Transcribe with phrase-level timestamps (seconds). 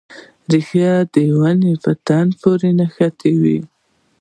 [0.51, 3.57] ریښه د ونې په تنې پورې نښتې وه.